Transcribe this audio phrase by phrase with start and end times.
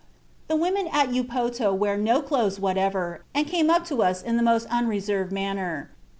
[0.47, 4.41] "The women at Upoto wear no clothes whatever, and came up to us in the
[4.41, 5.91] most unreserved manner.